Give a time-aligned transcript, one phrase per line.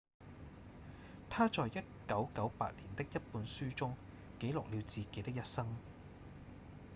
[1.29, 1.63] 他在
[2.07, 3.95] 1998年的一本書中
[4.39, 5.67] 記錄了自己的一生